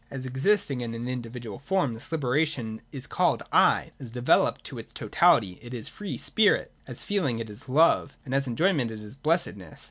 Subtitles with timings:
[0.09, 4.79] As existing in an in dividual form, this liberation is called I: as developed to
[4.79, 9.03] its totality, it is free Spirit; as feeling, it is Love; and as enjojrment, it
[9.03, 9.79] is Blessedness.